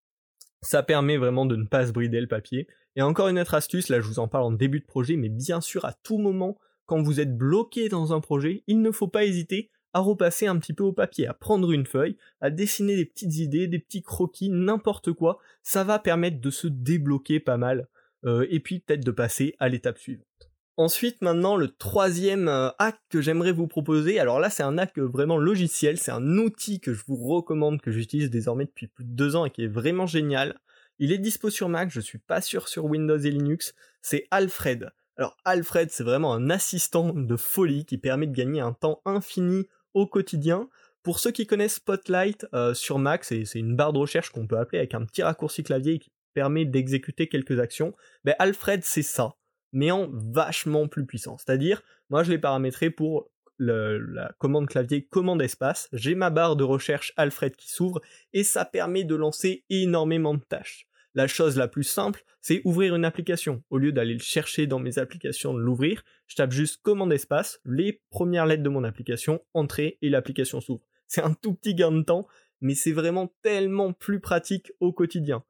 Ça 0.61 0.83
permet 0.83 1.17
vraiment 1.17 1.45
de 1.45 1.55
ne 1.55 1.65
pas 1.65 1.87
se 1.87 1.91
brider 1.91 2.21
le 2.21 2.27
papier. 2.27 2.67
Et 2.95 3.01
encore 3.01 3.29
une 3.29 3.39
autre 3.39 3.53
astuce, 3.53 3.89
là 3.89 4.01
je 4.01 4.07
vous 4.07 4.19
en 4.19 4.27
parle 4.27 4.45
en 4.45 4.51
début 4.51 4.79
de 4.79 4.85
projet, 4.85 5.15
mais 5.15 5.29
bien 5.29 5.61
sûr 5.61 5.85
à 5.85 5.93
tout 5.93 6.17
moment, 6.17 6.57
quand 6.85 7.01
vous 7.01 7.19
êtes 7.19 7.35
bloqué 7.35 7.87
dans 7.87 8.13
un 8.13 8.19
projet, 8.19 8.63
il 8.67 8.81
ne 8.81 8.91
faut 8.91 9.07
pas 9.07 9.25
hésiter 9.25 9.71
à 9.93 9.99
repasser 9.99 10.47
un 10.47 10.57
petit 10.57 10.73
peu 10.73 10.83
au 10.83 10.93
papier, 10.93 11.27
à 11.27 11.33
prendre 11.33 11.71
une 11.71 11.85
feuille, 11.85 12.17
à 12.39 12.49
dessiner 12.49 12.95
des 12.95 13.05
petites 13.05 13.35
idées, 13.37 13.67
des 13.67 13.79
petits 13.79 14.01
croquis, 14.01 14.49
n'importe 14.49 15.11
quoi. 15.13 15.39
Ça 15.63 15.83
va 15.83 15.99
permettre 15.99 16.39
de 16.39 16.49
se 16.49 16.67
débloquer 16.67 17.39
pas 17.39 17.57
mal, 17.57 17.87
euh, 18.25 18.45
et 18.49 18.59
puis 18.59 18.79
peut-être 18.79 19.05
de 19.05 19.11
passer 19.11 19.55
à 19.59 19.69
l'étape 19.69 19.97
suivante. 19.97 20.50
Ensuite, 20.81 21.21
maintenant, 21.21 21.57
le 21.57 21.67
troisième 21.67 22.47
euh, 22.47 22.69
hack 22.79 22.99
que 23.11 23.21
j'aimerais 23.21 23.51
vous 23.51 23.67
proposer, 23.67 24.19
alors 24.19 24.39
là, 24.39 24.49
c'est 24.49 24.63
un 24.63 24.79
hack 24.79 24.97
vraiment 24.97 25.37
logiciel, 25.37 25.99
c'est 25.99 26.09
un 26.09 26.39
outil 26.39 26.79
que 26.79 26.91
je 26.91 27.03
vous 27.05 27.17
recommande, 27.17 27.79
que 27.81 27.91
j'utilise 27.91 28.31
désormais 28.31 28.65
depuis 28.65 28.87
plus 28.87 29.05
de 29.05 29.11
deux 29.11 29.35
ans 29.35 29.45
et 29.45 29.51
qui 29.51 29.63
est 29.63 29.67
vraiment 29.67 30.07
génial. 30.07 30.59
Il 30.97 31.11
est 31.11 31.19
dispo 31.19 31.51
sur 31.51 31.69
Mac, 31.69 31.91
je 31.91 31.99
suis 31.99 32.17
pas 32.17 32.41
sûr 32.41 32.67
sur 32.67 32.85
Windows 32.85 33.19
et 33.19 33.29
Linux, 33.29 33.75
c'est 34.01 34.25
Alfred. 34.31 34.89
Alors 35.17 35.37
Alfred, 35.45 35.91
c'est 35.91 36.03
vraiment 36.03 36.33
un 36.33 36.49
assistant 36.49 37.13
de 37.13 37.35
folie 37.35 37.85
qui 37.85 37.99
permet 37.99 38.25
de 38.25 38.35
gagner 38.35 38.61
un 38.61 38.73
temps 38.73 39.03
infini 39.05 39.67
au 39.93 40.07
quotidien. 40.07 40.67
Pour 41.03 41.19
ceux 41.19 41.29
qui 41.29 41.45
connaissent 41.45 41.75
Spotlight 41.75 42.47
euh, 42.55 42.73
sur 42.73 42.97
Mac, 42.97 43.23
c'est 43.23 43.43
une 43.53 43.75
barre 43.75 43.93
de 43.93 43.99
recherche 43.99 44.31
qu'on 44.31 44.47
peut 44.47 44.57
appeler 44.57 44.79
avec 44.79 44.95
un 44.95 45.05
petit 45.05 45.21
raccourci 45.21 45.61
clavier 45.61 45.99
qui 45.99 46.09
permet 46.33 46.65
d'exécuter 46.65 47.27
quelques 47.27 47.59
actions. 47.59 47.93
Ben 48.23 48.33
Alfred, 48.39 48.83
c'est 48.83 49.03
ça 49.03 49.35
mais 49.71 49.91
en 49.91 50.09
vachement 50.11 50.87
plus 50.87 51.05
puissant. 51.05 51.37
C'est-à-dire, 51.37 51.81
moi 52.09 52.23
je 52.23 52.31
l'ai 52.31 52.39
paramétré 52.39 52.89
pour 52.89 53.29
la 53.57 54.33
commande 54.39 54.67
clavier 54.67 55.05
commande 55.05 55.41
espace, 55.41 55.87
j'ai 55.93 56.15
ma 56.15 56.31
barre 56.31 56.55
de 56.55 56.63
recherche 56.63 57.13
Alfred 57.15 57.55
qui 57.55 57.69
s'ouvre 57.69 58.01
et 58.33 58.43
ça 58.43 58.65
permet 58.65 59.03
de 59.03 59.15
lancer 59.15 59.65
énormément 59.69 60.33
de 60.33 60.43
tâches. 60.43 60.87
La 61.13 61.27
chose 61.27 61.57
la 61.57 61.67
plus 61.67 61.83
simple, 61.83 62.23
c'est 62.39 62.61
ouvrir 62.63 62.95
une 62.95 63.05
application. 63.05 63.63
Au 63.69 63.77
lieu 63.77 63.91
d'aller 63.91 64.13
le 64.13 64.21
chercher 64.21 64.65
dans 64.65 64.79
mes 64.79 64.97
applications, 64.97 65.53
de 65.53 65.59
l'ouvrir, 65.59 66.03
je 66.27 66.35
tape 66.35 66.51
juste 66.51 66.81
commande 66.81 67.11
espace, 67.11 67.59
les 67.65 68.01
premières 68.09 68.45
lettres 68.45 68.63
de 68.63 68.69
mon 68.69 68.85
application, 68.85 69.41
entrée 69.53 69.97
et 70.01 70.09
l'application 70.09 70.61
s'ouvre. 70.61 70.81
C'est 71.07 71.21
un 71.21 71.33
tout 71.33 71.53
petit 71.53 71.75
gain 71.75 71.91
de 71.91 72.01
temps, 72.01 72.27
mais 72.61 72.75
c'est 72.75 72.93
vraiment 72.93 73.33
tellement 73.41 73.91
plus 73.91 74.21
pratique 74.21 74.71
au 74.79 74.93
quotidien. 74.93 75.43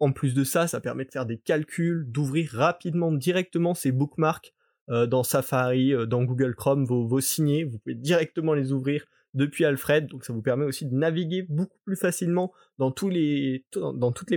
En 0.00 0.12
plus 0.12 0.34
de 0.34 0.44
ça, 0.44 0.66
ça 0.66 0.80
permet 0.80 1.04
de 1.04 1.10
faire 1.10 1.26
des 1.26 1.38
calculs, 1.38 2.10
d'ouvrir 2.10 2.50
rapidement 2.52 3.12
directement 3.12 3.74
ces 3.74 3.92
bookmarks 3.92 4.54
euh, 4.88 5.06
dans 5.06 5.22
Safari, 5.22 5.94
euh, 5.94 6.06
dans 6.06 6.24
Google 6.24 6.54
Chrome, 6.54 6.84
vos, 6.84 7.06
vos 7.06 7.20
signés, 7.20 7.64
vous 7.64 7.78
pouvez 7.78 7.94
directement 7.94 8.54
les 8.54 8.72
ouvrir 8.72 9.06
depuis 9.34 9.64
Alfred, 9.64 10.06
donc 10.06 10.24
ça 10.24 10.32
vous 10.32 10.42
permet 10.42 10.64
aussi 10.64 10.86
de 10.86 10.94
naviguer 10.94 11.42
beaucoup 11.48 11.78
plus 11.84 11.96
facilement 11.96 12.52
dans, 12.78 12.90
toutes 12.90 13.12
les 13.12 13.64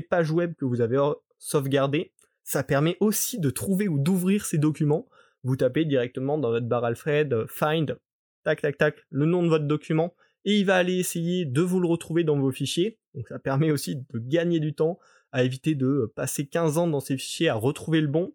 pages 0.07 0.31
web 0.31 0.53
que 0.55 0.65
vous 0.65 0.81
avez 0.81 0.99
sauvegardées. 1.39 2.11
Ça 2.43 2.63
permet 2.63 2.97
aussi 2.99 3.39
de 3.39 3.49
trouver 3.49 3.87
ou 3.87 3.97
d'ouvrir 3.97 4.45
ces 4.45 4.57
documents. 4.57 5.07
Vous 5.43 5.55
tapez 5.55 5.85
directement 5.85 6.37
dans 6.37 6.51
votre 6.51 6.67
barre 6.67 6.85
Alfred, 6.85 7.33
euh, 7.33 7.45
find, 7.47 7.97
tac 8.43 8.61
tac 8.61 8.77
tac, 8.77 8.97
le 9.09 9.25
nom 9.25 9.43
de 9.43 9.47
votre 9.47 9.65
document, 9.65 10.13
et 10.45 10.59
il 10.59 10.65
va 10.65 10.75
aller 10.75 10.97
essayer 10.97 11.45
de 11.45 11.61
vous 11.61 11.79
le 11.79 11.87
retrouver 11.87 12.23
dans 12.23 12.37
vos 12.37 12.51
fichiers. 12.51 12.99
Donc 13.15 13.27
ça 13.29 13.39
permet 13.39 13.71
aussi 13.71 13.95
de 13.95 14.19
gagner 14.19 14.59
du 14.59 14.73
temps, 14.73 14.99
à 15.33 15.43
éviter 15.43 15.75
de 15.75 16.09
passer 16.15 16.45
15 16.45 16.77
ans 16.77 16.87
dans 16.87 16.99
ces 17.01 17.17
fichiers 17.17 17.49
à 17.49 17.55
retrouver 17.55 17.99
le 17.99 18.07
bon. 18.07 18.33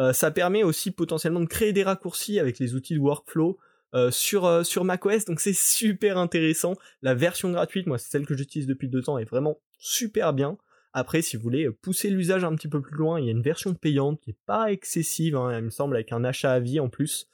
Euh, 0.00 0.12
ça 0.12 0.30
permet 0.30 0.64
aussi 0.64 0.90
potentiellement 0.90 1.40
de 1.40 1.46
créer 1.46 1.72
des 1.72 1.82
raccourcis 1.82 2.40
avec 2.40 2.58
les 2.58 2.74
outils 2.74 2.94
de 2.94 2.98
workflow 2.98 3.58
euh, 3.94 4.10
sur, 4.10 4.46
euh, 4.46 4.64
sur 4.64 4.84
macOS, 4.84 5.26
donc 5.26 5.40
c'est 5.40 5.56
super 5.56 6.18
intéressant. 6.18 6.74
La 7.02 7.14
version 7.14 7.50
gratuite, 7.50 7.86
moi 7.86 7.98
c'est 7.98 8.10
celle 8.10 8.26
que 8.26 8.34
j'utilise 8.34 8.66
depuis 8.66 8.88
deux 8.88 9.08
ans, 9.10 9.18
est 9.18 9.28
vraiment 9.28 9.60
super 9.78 10.32
bien. 10.32 10.56
Après, 10.94 11.20
si 11.20 11.36
vous 11.36 11.42
voulez 11.42 11.70
pousser 11.70 12.08
l'usage 12.08 12.44
un 12.44 12.54
petit 12.54 12.68
peu 12.68 12.80
plus 12.80 12.96
loin, 12.96 13.20
il 13.20 13.26
y 13.26 13.28
a 13.28 13.32
une 13.32 13.42
version 13.42 13.74
payante 13.74 14.18
qui 14.20 14.30
est 14.30 14.38
pas 14.46 14.72
excessive, 14.72 15.36
hein, 15.36 15.58
il 15.58 15.64
me 15.64 15.70
semble, 15.70 15.96
avec 15.96 16.12
un 16.12 16.24
achat 16.24 16.52
à 16.52 16.60
vie 16.60 16.80
en 16.80 16.88
plus, 16.88 17.28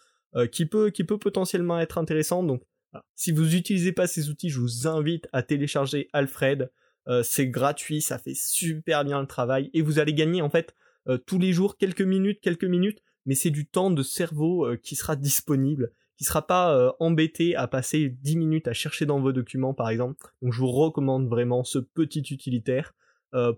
qui, 0.51 0.67
peut, 0.67 0.91
qui 0.91 1.05
peut 1.05 1.19
potentiellement 1.19 1.79
être 1.79 1.97
intéressante. 1.97 2.49
Donc, 2.49 2.65
si 3.15 3.31
vous 3.31 3.45
n'utilisez 3.45 3.93
pas 3.93 4.09
ces 4.09 4.29
outils, 4.29 4.51
je 4.51 4.59
vous 4.59 4.89
invite 4.89 5.29
à 5.33 5.45
télécharger 5.45 6.09
Alfred. 6.13 6.69
Euh, 7.09 7.23
c'est 7.23 7.49
gratuit, 7.49 8.01
ça 8.01 8.19
fait 8.19 8.35
super 8.35 9.05
bien 9.05 9.21
le 9.21 9.27
travail 9.27 9.71
et 9.75 9.83
vous 9.83 9.99
allez 9.99 10.15
gagner 10.15 10.43
en 10.43 10.51
fait 10.51 10.75
euh, 11.09 11.19
tous 11.19 11.39
les 11.39 11.53
jours 11.53 11.77
quelques 11.77 12.03
minutes, 12.03 12.41
quelques 12.41 12.65
minutes, 12.65 13.03
mais 13.27 13.35
c'est 13.35 13.51
du 13.51 13.67
temps 13.67 13.91
de 13.91 14.03
cerveau 14.03 14.67
euh, 14.67 14.77
qui 14.77 14.97
sera 14.97 15.17
disponible, 15.17 15.93
qui 16.17 16.25
sera 16.25 16.47
pas 16.47 16.95
embêté 17.01 17.57
à 17.57 17.67
passer 17.67 18.09
10 18.23 18.37
minutes 18.37 18.69
à 18.69 18.73
chercher 18.73 19.05
dans 19.05 19.21
vos 19.21 19.33
documents 19.33 19.75
par 19.75 19.91
exemple. 19.91 20.17
Donc 20.43 20.53
je 20.53 20.61
vous 20.61 20.71
recommande 20.71 21.29
vraiment 21.29 21.65
ce 21.65 21.79
petit 21.79 22.25
utilitaire. 22.31 22.95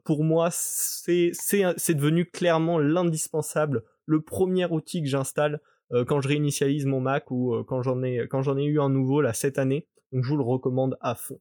pour 0.04 0.24
moi, 0.24 0.48
c'est 0.50 1.32
devenu 1.90 2.24
clairement 2.24 2.78
l'indispensable, 2.78 3.84
le 4.06 4.22
premier 4.22 4.64
outil 4.64 5.02
que 5.02 5.08
j'installe 5.08 5.60
quand 6.06 6.22
je 6.22 6.28
réinitialise 6.28 6.86
mon 6.86 7.00
Mac 7.00 7.30
ou 7.30 7.62
quand 7.64 7.82
j'en 7.82 8.02
ai 8.02 8.26
quand 8.26 8.40
j'en 8.40 8.56
ai 8.56 8.64
eu 8.64 8.80
un 8.80 8.88
nouveau 8.88 9.20
là 9.20 9.34
cette 9.34 9.58
année. 9.58 9.86
Donc 10.12 10.24
je 10.24 10.28
vous 10.30 10.38
le 10.38 10.42
recommande 10.42 10.96
à 11.02 11.14
fond. 11.14 11.38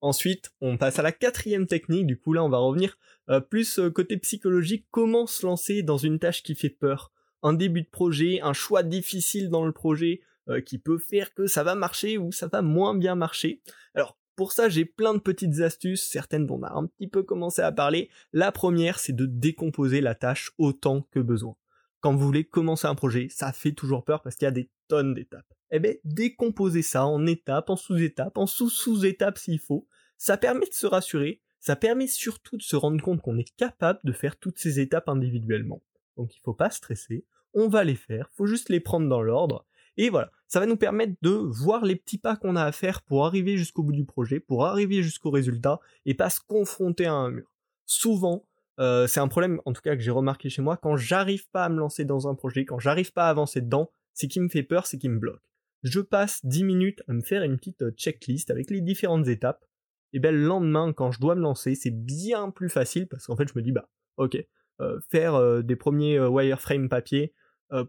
Ensuite, 0.00 0.52
on 0.60 0.76
passe 0.76 0.98
à 1.00 1.02
la 1.02 1.10
quatrième 1.10 1.66
technique, 1.66 2.06
du 2.06 2.18
coup 2.18 2.32
là 2.32 2.44
on 2.44 2.48
va 2.48 2.58
revenir 2.58 2.96
euh, 3.30 3.40
plus 3.40 3.78
euh, 3.78 3.90
côté 3.90 4.16
psychologique, 4.16 4.86
comment 4.90 5.26
se 5.26 5.44
lancer 5.44 5.82
dans 5.82 5.96
une 5.96 6.18
tâche 6.20 6.42
qui 6.42 6.54
fait 6.54 6.70
peur? 6.70 7.12
Un 7.42 7.52
début 7.52 7.82
de 7.82 7.88
projet, 7.88 8.40
un 8.40 8.52
choix 8.52 8.82
difficile 8.82 9.50
dans 9.50 9.66
le 9.66 9.72
projet 9.72 10.20
euh, 10.48 10.60
qui 10.60 10.78
peut 10.78 10.98
faire 10.98 11.34
que 11.34 11.46
ça 11.46 11.64
va 11.64 11.74
marcher 11.74 12.16
ou 12.16 12.30
ça 12.30 12.46
va 12.46 12.62
moins 12.62 12.94
bien 12.94 13.16
marcher. 13.16 13.60
Alors 13.94 14.16
pour 14.36 14.52
ça 14.52 14.68
j'ai 14.68 14.84
plein 14.84 15.14
de 15.14 15.18
petites 15.18 15.60
astuces, 15.60 16.04
certaines 16.04 16.46
dont 16.46 16.60
on 16.60 16.62
a 16.62 16.72
un 16.72 16.86
petit 16.86 17.08
peu 17.08 17.24
commencé 17.24 17.60
à 17.60 17.72
parler. 17.72 18.08
La 18.32 18.52
première 18.52 19.00
c'est 19.00 19.14
de 19.14 19.26
décomposer 19.26 20.00
la 20.00 20.14
tâche 20.14 20.52
autant 20.58 21.02
que 21.10 21.18
besoin. 21.18 21.56
Quand 22.00 22.14
vous 22.14 22.24
voulez 22.24 22.44
commencer 22.44 22.86
un 22.86 22.94
projet, 22.94 23.26
ça 23.30 23.52
fait 23.52 23.72
toujours 23.72 24.04
peur 24.04 24.22
parce 24.22 24.36
qu'il 24.36 24.46
y 24.46 24.48
a 24.48 24.52
des 24.52 24.70
tonnes 24.88 25.14
d'étapes. 25.14 25.52
Eh 25.70 25.78
bien, 25.78 25.92
décomposer 26.04 26.82
ça 26.82 27.06
en 27.06 27.26
étapes, 27.26 27.70
en 27.70 27.76
sous-étapes, 27.76 28.38
en 28.38 28.46
sous-sous-étapes 28.46 29.38
s'il 29.38 29.58
faut, 29.58 29.86
ça 30.16 30.36
permet 30.36 30.66
de 30.66 30.74
se 30.74 30.86
rassurer, 30.86 31.40
ça 31.60 31.76
permet 31.76 32.06
surtout 32.06 32.56
de 32.56 32.62
se 32.62 32.76
rendre 32.76 33.02
compte 33.02 33.20
qu'on 33.20 33.38
est 33.38 33.54
capable 33.56 34.00
de 34.04 34.12
faire 34.12 34.36
toutes 34.38 34.58
ces 34.58 34.80
étapes 34.80 35.08
individuellement. 35.08 35.82
Donc 36.16 36.34
il 36.34 36.40
faut 36.40 36.54
pas 36.54 36.70
stresser, 36.70 37.24
on 37.54 37.68
va 37.68 37.84
les 37.84 37.94
faire, 37.94 38.30
faut 38.34 38.46
juste 38.46 38.68
les 38.68 38.80
prendre 38.80 39.08
dans 39.08 39.22
l'ordre, 39.22 39.66
et 39.98 40.10
voilà, 40.10 40.30
ça 40.46 40.60
va 40.60 40.66
nous 40.66 40.76
permettre 40.76 41.14
de 41.22 41.30
voir 41.30 41.84
les 41.84 41.96
petits 41.96 42.18
pas 42.18 42.36
qu'on 42.36 42.54
a 42.54 42.64
à 42.64 42.70
faire 42.70 43.02
pour 43.02 43.26
arriver 43.26 43.56
jusqu'au 43.56 43.82
bout 43.82 43.92
du 43.92 44.04
projet, 44.04 44.38
pour 44.38 44.64
arriver 44.64 45.02
jusqu'au 45.02 45.30
résultat, 45.30 45.80
et 46.06 46.14
pas 46.14 46.30
se 46.30 46.40
confronter 46.40 47.06
à 47.06 47.14
un 47.14 47.30
mur. 47.30 47.50
Souvent, 47.84 48.46
euh, 48.78 49.08
c'est 49.08 49.18
un 49.18 49.26
problème, 49.26 49.60
en 49.64 49.72
tout 49.72 49.82
cas 49.82 49.96
que 49.96 50.00
j'ai 50.00 50.12
remarqué 50.12 50.50
chez 50.50 50.62
moi, 50.62 50.76
quand 50.76 50.96
j'arrive 50.96 51.50
pas 51.50 51.64
à 51.64 51.68
me 51.68 51.78
lancer 51.78 52.04
dans 52.04 52.28
un 52.28 52.36
projet, 52.36 52.64
quand 52.64 52.78
j'arrive 52.78 53.12
pas 53.12 53.26
à 53.26 53.30
avancer 53.30 53.60
dedans, 53.60 53.90
c'est 54.18 54.28
qui 54.28 54.40
me 54.40 54.48
fait 54.48 54.62
peur, 54.62 54.86
c'est 54.86 54.98
qui 54.98 55.08
me 55.08 55.18
bloque 55.18 55.40
je 55.82 56.00
passe 56.00 56.44
10 56.44 56.64
minutes 56.64 57.02
à 57.08 57.12
me 57.12 57.20
faire 57.20 57.42
une 57.42 57.56
petite 57.56 57.82
euh, 57.82 57.90
checklist 57.92 58.50
avec 58.50 58.70
les 58.70 58.80
différentes 58.80 59.28
étapes. 59.28 59.64
et 60.12 60.18
bien 60.18 60.32
le 60.32 60.44
lendemain, 60.44 60.92
quand 60.92 61.12
je 61.12 61.20
dois 61.20 61.34
me 61.34 61.40
lancer, 61.40 61.74
c'est 61.74 61.90
bien 61.90 62.50
plus 62.50 62.68
facile 62.68 63.06
parce 63.06 63.26
qu'en 63.26 63.36
fait, 63.36 63.48
je 63.48 63.52
me 63.56 63.62
dis, 63.62 63.72
bah, 63.72 63.88
ok, 64.16 64.36
euh, 64.80 64.98
faire 65.10 65.34
euh, 65.34 65.62
des 65.62 65.76
premiers 65.76 66.18
euh, 66.18 66.28
wireframe 66.28 66.88
papier 66.88 67.34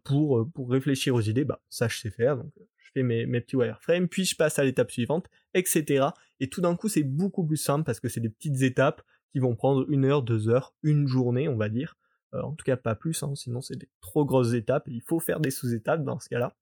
pour, 0.03 0.45
pour 0.53 0.69
réfléchir 0.69 1.15
aux 1.15 1.21
idées, 1.21 1.45
bah, 1.45 1.61
ça, 1.69 1.87
je 1.87 1.97
sais 1.99 2.09
faire. 2.09 2.35
Donc, 2.35 2.51
je 2.57 2.91
fais 2.93 3.01
mes, 3.01 3.25
mes 3.25 3.39
petits 3.39 3.55
wireframes, 3.55 4.09
puis 4.09 4.25
je 4.25 4.35
passe 4.35 4.59
à 4.59 4.65
l'étape 4.65 4.91
suivante, 4.91 5.27
etc. 5.53 6.07
Et 6.41 6.49
tout 6.49 6.59
d'un 6.59 6.75
coup, 6.75 6.89
c'est 6.89 7.03
beaucoup 7.03 7.45
plus 7.45 7.55
simple 7.55 7.85
parce 7.85 8.01
que 8.01 8.09
c'est 8.09 8.19
des 8.19 8.29
petites 8.29 8.61
étapes 8.61 9.01
qui 9.31 9.39
vont 9.39 9.55
prendre 9.55 9.89
une 9.89 10.03
heure, 10.03 10.21
deux 10.21 10.49
heures, 10.49 10.75
une 10.83 11.07
journée, 11.07 11.47
on 11.47 11.55
va 11.55 11.69
dire. 11.69 11.95
En 12.33 12.53
tout 12.53 12.63
cas, 12.63 12.77
pas 12.77 12.95
plus, 12.95 13.23
hein, 13.23 13.33
sinon 13.35 13.61
c'est 13.61 13.75
des 13.75 13.89
trop 14.01 14.25
grosses 14.25 14.53
étapes. 14.53 14.87
il 14.87 15.01
faut 15.01 15.19
faire 15.19 15.39
des 15.39 15.51
sous-étapes 15.51 16.03
dans 16.03 16.19
ce 16.19 16.29
cas-là. 16.29 16.55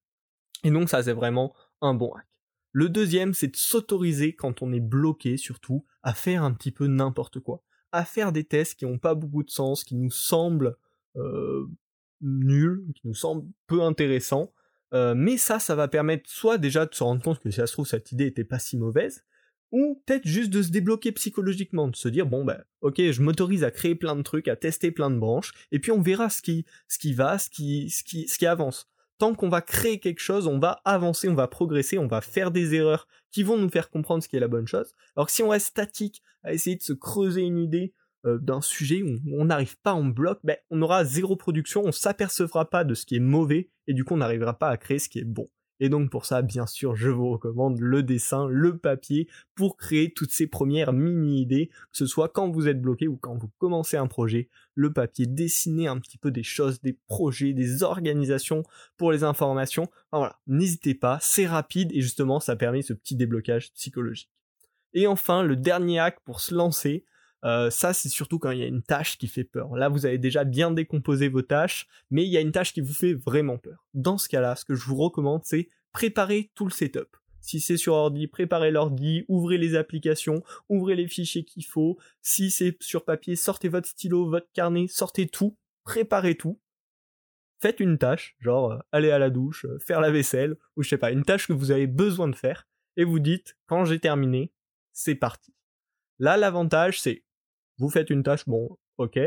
Et 0.64 0.70
donc, 0.70 0.88
ça, 0.88 1.02
c'est 1.02 1.12
vraiment 1.12 1.54
un 1.80 1.94
bon 1.94 2.12
hack. 2.12 2.26
Le 2.72 2.88
deuxième, 2.88 3.34
c'est 3.34 3.48
de 3.48 3.56
s'autoriser 3.56 4.34
quand 4.34 4.62
on 4.62 4.72
est 4.72 4.80
bloqué, 4.80 5.36
surtout, 5.36 5.84
à 6.02 6.14
faire 6.14 6.42
un 6.42 6.52
petit 6.52 6.70
peu 6.70 6.86
n'importe 6.86 7.40
quoi. 7.40 7.62
À 7.92 8.04
faire 8.04 8.32
des 8.32 8.44
tests 8.44 8.78
qui 8.78 8.84
n'ont 8.84 8.98
pas 8.98 9.14
beaucoup 9.14 9.42
de 9.42 9.50
sens, 9.50 9.84
qui 9.84 9.94
nous 9.94 10.10
semblent 10.10 10.76
euh, 11.16 11.66
nuls, 12.20 12.84
qui 12.94 13.06
nous 13.06 13.14
semblent 13.14 13.46
peu 13.66 13.82
intéressants. 13.82 14.52
Euh, 14.94 15.14
mais 15.16 15.36
ça, 15.36 15.58
ça 15.58 15.74
va 15.74 15.88
permettre 15.88 16.28
soit 16.28 16.58
déjà 16.58 16.86
de 16.86 16.94
se 16.94 17.02
rendre 17.02 17.22
compte 17.22 17.40
que 17.40 17.50
si 17.50 17.56
ça 17.56 17.66
se 17.66 17.72
trouve 17.72 17.86
cette 17.86 18.12
idée 18.12 18.26
était 18.26 18.44
pas 18.44 18.58
si 18.58 18.76
mauvaise, 18.76 19.24
ou 19.72 20.02
peut-être 20.06 20.26
juste 20.26 20.50
de 20.50 20.62
se 20.62 20.70
débloquer 20.70 21.12
psychologiquement, 21.12 21.88
de 21.88 21.96
se 21.96 22.08
dire 22.08 22.26
bon 22.26 22.44
ben 22.44 22.62
ok 22.80 23.00
je 23.10 23.22
m'autorise 23.22 23.64
à 23.64 23.70
créer 23.70 23.94
plein 23.94 24.16
de 24.16 24.22
trucs, 24.22 24.48
à 24.48 24.56
tester 24.56 24.90
plein 24.90 25.10
de 25.10 25.18
branches, 25.18 25.52
et 25.72 25.78
puis 25.78 25.92
on 25.92 26.00
verra 26.00 26.30
ce 26.30 26.42
qui 26.42 26.64
ce 26.88 26.98
qui 26.98 27.12
va, 27.12 27.38
ce 27.38 27.50
qui 27.50 27.90
ce 27.90 28.02
qui 28.02 28.28
ce 28.28 28.38
qui 28.38 28.46
avance 28.46 28.88
tant 29.18 29.34
qu'on 29.34 29.48
va 29.48 29.60
créer 29.60 29.98
quelque 29.98 30.20
chose, 30.20 30.46
on 30.46 30.58
va 30.58 30.80
avancer, 30.84 31.28
on 31.28 31.34
va 31.34 31.48
progresser, 31.48 31.98
on 31.98 32.06
va 32.06 32.20
faire 32.20 32.50
des 32.50 32.74
erreurs 32.74 33.08
qui 33.32 33.42
vont 33.42 33.58
nous 33.58 33.68
faire 33.68 33.90
comprendre 33.90 34.22
ce 34.22 34.28
qui 34.28 34.36
est 34.36 34.40
la 34.40 34.48
bonne 34.48 34.66
chose. 34.66 34.94
Alors 35.16 35.26
que 35.26 35.32
si 35.32 35.42
on 35.42 35.48
reste 35.48 35.66
statique 35.66 36.22
à 36.44 36.52
essayer 36.52 36.76
de 36.76 36.82
se 36.82 36.92
creuser 36.92 37.42
une 37.42 37.58
idée 37.58 37.92
euh, 38.24 38.38
d'un 38.38 38.60
sujet 38.60 39.02
où 39.02 39.18
on 39.32 39.46
n'arrive 39.46 39.76
pas 39.80 39.92
en 39.92 40.04
bloc, 40.04 40.38
ben, 40.44 40.56
on 40.70 40.80
aura 40.82 41.04
zéro 41.04 41.36
production, 41.36 41.82
on 41.84 41.92
s'apercevra 41.92 42.70
pas 42.70 42.84
de 42.84 42.94
ce 42.94 43.04
qui 43.04 43.16
est 43.16 43.20
mauvais 43.20 43.68
et 43.86 43.94
du 43.94 44.04
coup 44.04 44.14
on 44.14 44.18
n'arrivera 44.18 44.58
pas 44.58 44.70
à 44.70 44.76
créer 44.76 44.98
ce 44.98 45.08
qui 45.08 45.18
est 45.18 45.24
bon. 45.24 45.48
Et 45.80 45.88
donc 45.88 46.10
pour 46.10 46.24
ça, 46.24 46.42
bien 46.42 46.66
sûr, 46.66 46.96
je 46.96 47.08
vous 47.08 47.30
recommande 47.30 47.80
le 47.80 48.02
dessin, 48.02 48.46
le 48.48 48.78
papier, 48.78 49.28
pour 49.54 49.76
créer 49.76 50.12
toutes 50.12 50.32
ces 50.32 50.46
premières 50.46 50.92
mini-idées, 50.92 51.68
que 51.68 51.96
ce 51.96 52.06
soit 52.06 52.28
quand 52.28 52.50
vous 52.50 52.68
êtes 52.68 52.80
bloqué 52.80 53.08
ou 53.08 53.16
quand 53.16 53.36
vous 53.36 53.50
commencez 53.58 53.96
un 53.96 54.06
projet, 54.06 54.48
le 54.74 54.92
papier, 54.92 55.26
dessiner 55.26 55.86
un 55.86 55.98
petit 55.98 56.18
peu 56.18 56.30
des 56.30 56.42
choses, 56.42 56.80
des 56.80 56.98
projets, 57.06 57.52
des 57.52 57.82
organisations 57.82 58.62
pour 58.96 59.12
les 59.12 59.24
informations. 59.24 59.84
Enfin, 60.10 60.18
voilà, 60.18 60.38
n'hésitez 60.46 60.94
pas, 60.94 61.18
c'est 61.20 61.46
rapide 61.46 61.90
et 61.92 62.00
justement 62.00 62.40
ça 62.40 62.56
permet 62.56 62.82
ce 62.82 62.92
petit 62.92 63.16
déblocage 63.16 63.72
psychologique. 63.74 64.30
Et 64.94 65.06
enfin, 65.06 65.42
le 65.42 65.56
dernier 65.56 66.00
hack 66.00 66.20
pour 66.24 66.40
se 66.40 66.54
lancer, 66.54 67.04
euh, 67.44 67.70
ça, 67.70 67.92
c'est 67.92 68.08
surtout 68.08 68.38
quand 68.38 68.50
il 68.50 68.58
y 68.58 68.64
a 68.64 68.66
une 68.66 68.82
tâche 68.82 69.18
qui 69.18 69.28
fait 69.28 69.44
peur. 69.44 69.76
Là, 69.76 69.88
vous 69.88 70.06
avez 70.06 70.18
déjà 70.18 70.44
bien 70.44 70.70
décomposé 70.70 71.28
vos 71.28 71.42
tâches, 71.42 71.86
mais 72.10 72.24
il 72.24 72.30
y 72.30 72.36
a 72.36 72.40
une 72.40 72.52
tâche 72.52 72.72
qui 72.72 72.80
vous 72.80 72.94
fait 72.94 73.14
vraiment 73.14 73.58
peur. 73.58 73.86
Dans 73.94 74.18
ce 74.18 74.28
cas-là, 74.28 74.56
ce 74.56 74.64
que 74.64 74.74
je 74.74 74.84
vous 74.84 74.96
recommande, 74.96 75.42
c'est 75.44 75.68
préparer 75.92 76.50
tout 76.54 76.64
le 76.64 76.70
setup. 76.70 77.16
Si 77.40 77.60
c'est 77.60 77.76
sur 77.76 77.94
ordi, 77.94 78.26
préparez 78.26 78.70
l'ordi, 78.70 79.24
ouvrez 79.28 79.58
les 79.58 79.76
applications, 79.76 80.42
ouvrez 80.68 80.96
les 80.96 81.06
fichiers 81.06 81.44
qu'il 81.44 81.64
faut. 81.64 81.96
Si 82.20 82.50
c'est 82.50 82.76
sur 82.82 83.04
papier, 83.04 83.36
sortez 83.36 83.68
votre 83.68 83.88
stylo, 83.88 84.28
votre 84.28 84.50
carnet, 84.52 84.86
sortez 84.88 85.28
tout, 85.28 85.56
préparez 85.84 86.34
tout. 86.34 86.60
Faites 87.60 87.80
une 87.80 87.98
tâche, 87.98 88.36
genre 88.38 88.72
euh, 88.72 88.78
aller 88.92 89.10
à 89.10 89.18
la 89.18 89.30
douche, 89.30 89.64
euh, 89.64 89.78
faire 89.78 90.00
la 90.00 90.10
vaisselle, 90.10 90.56
ou 90.76 90.82
je 90.82 90.90
sais 90.90 90.98
pas, 90.98 91.10
une 91.10 91.24
tâche 91.24 91.46
que 91.46 91.52
vous 91.52 91.70
avez 91.70 91.86
besoin 91.86 92.28
de 92.28 92.36
faire, 92.36 92.68
et 92.96 93.04
vous 93.04 93.18
dites, 93.18 93.56
quand 93.66 93.84
j'ai 93.84 93.98
terminé, 93.98 94.52
c'est 94.92 95.16
parti. 95.16 95.54
Là, 96.18 96.36
l'avantage, 96.36 97.00
c'est 97.00 97.24
vous 97.78 97.90
faites 97.90 98.10
une 98.10 98.22
tâche, 98.22 98.46
bon, 98.46 98.76
ok, 98.98 99.18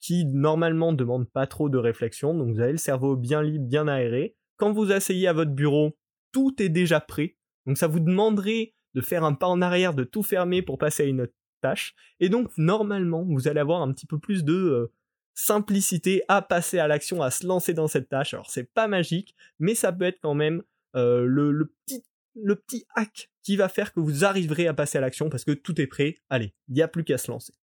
qui 0.00 0.24
normalement 0.26 0.92
demande 0.92 1.28
pas 1.30 1.46
trop 1.46 1.68
de 1.68 1.78
réflexion, 1.78 2.34
donc 2.34 2.54
vous 2.54 2.60
avez 2.60 2.72
le 2.72 2.78
cerveau 2.78 3.16
bien 3.16 3.42
libre, 3.42 3.66
bien 3.66 3.88
aéré. 3.88 4.36
Quand 4.56 4.72
vous 4.72 4.92
asseyez 4.92 5.28
à 5.28 5.32
votre 5.32 5.52
bureau, 5.52 5.96
tout 6.32 6.62
est 6.62 6.68
déjà 6.68 7.00
prêt, 7.00 7.36
donc 7.66 7.78
ça 7.78 7.86
vous 7.86 8.00
demanderait 8.00 8.74
de 8.94 9.00
faire 9.00 9.24
un 9.24 9.34
pas 9.34 9.46
en 9.46 9.62
arrière, 9.62 9.94
de 9.94 10.04
tout 10.04 10.22
fermer 10.22 10.62
pour 10.62 10.78
passer 10.78 11.04
à 11.04 11.06
une 11.06 11.22
autre 11.22 11.34
tâche, 11.60 11.94
et 12.20 12.28
donc 12.28 12.50
normalement 12.56 13.24
vous 13.24 13.48
allez 13.48 13.60
avoir 13.60 13.82
un 13.82 13.92
petit 13.92 14.06
peu 14.06 14.18
plus 14.18 14.44
de 14.44 14.54
euh, 14.54 14.92
simplicité 15.34 16.22
à 16.28 16.42
passer 16.42 16.78
à 16.78 16.88
l'action, 16.88 17.22
à 17.22 17.30
se 17.30 17.46
lancer 17.46 17.74
dans 17.74 17.88
cette 17.88 18.08
tâche. 18.08 18.34
Alors 18.34 18.50
c'est 18.50 18.72
pas 18.72 18.88
magique, 18.88 19.34
mais 19.58 19.74
ça 19.74 19.92
peut 19.92 20.04
être 20.04 20.20
quand 20.20 20.34
même 20.34 20.62
euh, 20.96 21.24
le, 21.24 21.72
petit 21.86 22.02
le 22.34 22.56
petit 22.56 22.86
hack 22.94 23.30
qui 23.42 23.56
va 23.56 23.68
faire 23.68 23.92
que 23.92 24.00
vous 24.00 24.24
arriverez 24.24 24.66
à 24.66 24.74
passer 24.74 24.98
à 24.98 25.00
l'action 25.00 25.28
parce 25.28 25.44
que 25.44 25.52
tout 25.52 25.80
est 25.80 25.86
prêt. 25.86 26.16
Allez, 26.28 26.54
il 26.68 26.74
n'y 26.74 26.82
a 26.82 26.88
plus 26.88 27.04
qu'à 27.04 27.18
se 27.18 27.30
lancer. 27.30 27.54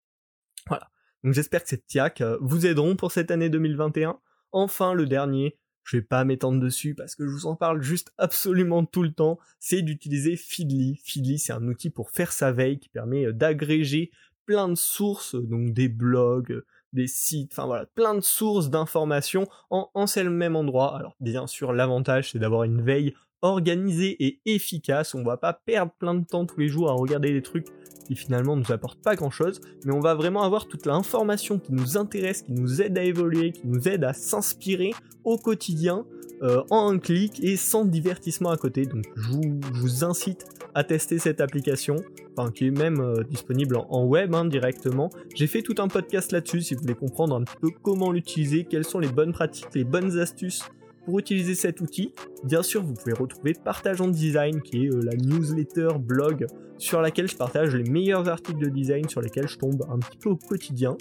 Voilà. 0.66 0.90
Donc 1.22 1.34
j'espère 1.34 1.62
que 1.62 1.68
ces 1.68 1.98
hacks 1.98 2.20
euh, 2.20 2.38
vous 2.40 2.66
aideront 2.66 2.96
pour 2.96 3.12
cette 3.12 3.30
année 3.30 3.48
2021. 3.48 4.18
Enfin, 4.52 4.94
le 4.94 5.06
dernier, 5.06 5.58
je 5.84 5.96
vais 5.96 6.02
pas 6.02 6.24
m'étendre 6.24 6.60
dessus 6.60 6.94
parce 6.94 7.14
que 7.14 7.26
je 7.26 7.30
vous 7.30 7.46
en 7.46 7.56
parle 7.56 7.82
juste 7.82 8.12
absolument 8.18 8.84
tout 8.84 9.02
le 9.02 9.12
temps, 9.12 9.38
c'est 9.58 9.82
d'utiliser 9.82 10.36
Feedly. 10.36 11.00
Feedly, 11.04 11.38
c'est 11.38 11.52
un 11.52 11.66
outil 11.66 11.90
pour 11.90 12.10
faire 12.10 12.32
sa 12.32 12.52
veille 12.52 12.78
qui 12.78 12.88
permet 12.88 13.26
euh, 13.26 13.32
d'agréger 13.32 14.10
plein 14.46 14.68
de 14.68 14.74
sources, 14.74 15.34
donc 15.34 15.72
des 15.72 15.88
blogs, 15.88 16.62
des 16.92 17.06
sites, 17.06 17.52
enfin 17.52 17.66
voilà, 17.66 17.86
plein 17.86 18.14
de 18.14 18.20
sources 18.20 18.70
d'informations 18.70 19.46
en 19.70 19.90
un 19.94 20.06
seul 20.06 20.30
même 20.30 20.56
endroit. 20.56 20.96
Alors 20.96 21.16
bien 21.20 21.46
sûr, 21.46 21.72
l'avantage 21.72 22.32
c'est 22.32 22.38
d'avoir 22.38 22.64
une 22.64 22.82
veille 22.82 23.14
organisée 23.44 24.16
et 24.24 24.40
efficace. 24.46 25.14
On 25.14 25.22
va 25.22 25.36
pas 25.36 25.52
perdre 25.52 25.92
plein 25.98 26.14
de 26.14 26.24
temps 26.24 26.46
tous 26.46 26.58
les 26.58 26.68
jours 26.68 26.90
à 26.90 26.94
regarder 26.94 27.30
des 27.30 27.42
trucs 27.42 27.66
qui 28.06 28.16
finalement 28.16 28.56
nous 28.56 28.72
apportent 28.72 29.02
pas 29.02 29.16
grand 29.16 29.30
chose, 29.30 29.60
mais 29.84 29.92
on 29.92 30.00
va 30.00 30.14
vraiment 30.14 30.42
avoir 30.42 30.66
toute 30.66 30.86
l'information 30.86 31.58
qui 31.58 31.72
nous 31.72 31.96
intéresse, 31.96 32.42
qui 32.42 32.52
nous 32.52 32.80
aide 32.82 32.96
à 32.98 33.02
évoluer, 33.02 33.52
qui 33.52 33.66
nous 33.66 33.86
aide 33.86 34.04
à 34.04 34.12
s'inspirer 34.12 34.92
au 35.24 35.36
quotidien 35.38 36.04
euh, 36.42 36.62
en 36.70 36.92
un 36.92 36.98
clic 36.98 37.42
et 37.44 37.56
sans 37.56 37.84
divertissement 37.84 38.50
à 38.50 38.56
côté. 38.56 38.86
Donc 38.86 39.04
je 39.14 39.30
vous, 39.30 40.04
incite 40.04 40.46
à 40.74 40.82
tester 40.82 41.18
cette 41.18 41.40
application, 41.40 41.96
enfin 42.36 42.50
qui 42.50 42.66
est 42.66 42.70
même 42.70 43.00
euh, 43.00 43.22
disponible 43.24 43.76
en, 43.76 44.04
web 44.04 44.34
hein, 44.34 44.46
directement. 44.46 45.10
J'ai 45.34 45.46
fait 45.46 45.62
tout 45.62 45.76
un 45.78 45.88
podcast 45.88 46.32
là-dessus 46.32 46.62
si 46.62 46.74
vous 46.74 46.80
voulez 46.80 46.94
comprendre 46.94 47.36
un 47.36 47.44
peu 47.60 47.68
comment 47.82 48.10
l'utiliser, 48.10 48.64
quelles 48.64 48.86
sont 48.86 48.98
les 48.98 49.08
bonnes 49.08 49.32
pratiques, 49.32 49.68
les 49.74 49.84
bonnes 49.84 50.18
astuces 50.18 50.62
pour 51.04 51.18
utiliser 51.18 51.54
cet 51.54 51.80
outil, 51.80 52.12
bien 52.44 52.62
sûr, 52.62 52.82
vous 52.82 52.94
pouvez 52.94 53.12
retrouver 53.12 53.52
Partageons 53.52 54.08
Design, 54.08 54.60
qui 54.62 54.84
est 54.84 54.88
euh, 54.88 55.00
la 55.02 55.16
newsletter 55.16 55.98
blog 55.98 56.46
sur 56.78 57.00
laquelle 57.00 57.28
je 57.28 57.36
partage 57.36 57.74
les 57.74 57.88
meilleurs 57.88 58.28
articles 58.28 58.58
de 58.58 58.68
design 58.68 59.08
sur 59.08 59.20
lesquels 59.20 59.48
je 59.48 59.58
tombe 59.58 59.84
un 59.90 59.98
petit 59.98 60.18
peu 60.18 60.30
au 60.30 60.36
quotidien. 60.36 60.96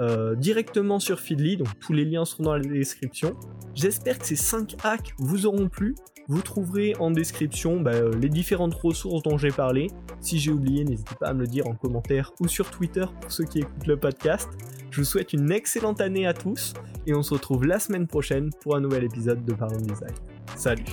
Euh, 0.00 0.34
directement 0.34 0.98
sur 0.98 1.20
Feedly, 1.20 1.56
donc 1.56 1.68
tous 1.78 1.92
les 1.92 2.04
liens 2.04 2.24
seront 2.24 2.44
dans 2.44 2.56
la 2.56 2.64
description. 2.64 3.32
J'espère 3.74 4.18
que 4.18 4.26
ces 4.26 4.36
5 4.36 4.76
hacks 4.82 5.14
vous 5.18 5.46
auront 5.46 5.68
plu. 5.68 5.94
Vous 6.26 6.40
trouverez 6.40 6.94
en 6.98 7.10
description 7.10 7.80
bah, 7.80 7.92
euh, 7.94 8.12
les 8.18 8.28
différentes 8.28 8.74
ressources 8.74 9.22
dont 9.22 9.36
j'ai 9.36 9.50
parlé. 9.50 9.88
Si 10.20 10.38
j'ai 10.38 10.50
oublié, 10.50 10.84
n'hésitez 10.84 11.14
pas 11.20 11.28
à 11.28 11.34
me 11.34 11.40
le 11.40 11.46
dire 11.46 11.66
en 11.68 11.74
commentaire 11.74 12.32
ou 12.40 12.48
sur 12.48 12.70
Twitter 12.70 13.04
pour 13.20 13.30
ceux 13.30 13.44
qui 13.44 13.60
écoutent 13.60 13.86
le 13.86 13.96
podcast. 13.96 14.48
Je 14.94 15.00
vous 15.00 15.04
souhaite 15.04 15.32
une 15.32 15.50
excellente 15.50 16.00
année 16.00 16.24
à 16.24 16.32
tous 16.32 16.72
et 17.04 17.14
on 17.16 17.22
se 17.24 17.34
retrouve 17.34 17.64
la 17.64 17.80
semaine 17.80 18.06
prochaine 18.06 18.50
pour 18.60 18.76
un 18.76 18.80
nouvel 18.80 19.02
épisode 19.02 19.44
de 19.44 19.52
Parlons 19.52 19.80
Design. 19.80 20.14
Salut. 20.56 20.84